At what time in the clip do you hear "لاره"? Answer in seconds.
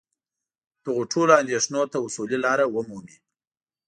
2.45-2.65